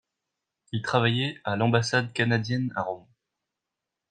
[0.71, 3.05] Il travaillait à l'ambassade canadienne à Rome.